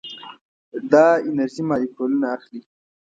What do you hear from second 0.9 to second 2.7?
دا انرژي مالیکولونه اخلي.